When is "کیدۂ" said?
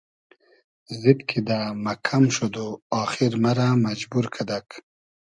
1.29-1.59